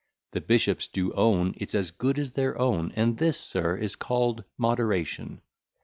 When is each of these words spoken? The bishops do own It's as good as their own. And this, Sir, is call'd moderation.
The 0.31 0.41
bishops 0.41 0.87
do 0.87 1.13
own 1.13 1.53
It's 1.57 1.75
as 1.75 1.91
good 1.91 2.17
as 2.17 2.31
their 2.31 2.57
own. 2.57 2.91
And 2.95 3.19
this, 3.19 3.39
Sir, 3.39 3.77
is 3.77 3.95
call'd 3.95 4.43
moderation. 4.57 5.41